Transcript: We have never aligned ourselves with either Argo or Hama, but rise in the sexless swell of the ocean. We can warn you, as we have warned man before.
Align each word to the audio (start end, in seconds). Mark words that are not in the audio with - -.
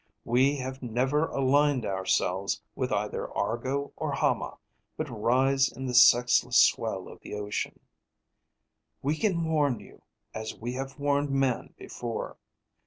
We 0.25 0.55
have 0.55 0.81
never 0.81 1.27
aligned 1.27 1.85
ourselves 1.85 2.63
with 2.73 2.91
either 2.91 3.31
Argo 3.37 3.93
or 3.95 4.13
Hama, 4.13 4.57
but 4.97 5.07
rise 5.11 5.71
in 5.71 5.85
the 5.85 5.93
sexless 5.93 6.57
swell 6.57 7.07
of 7.07 7.19
the 7.19 7.35
ocean. 7.35 7.79
We 9.03 9.15
can 9.15 9.43
warn 9.45 9.79
you, 9.79 10.01
as 10.33 10.55
we 10.57 10.73
have 10.73 10.97
warned 10.97 11.29
man 11.29 11.75
before. 11.77 12.37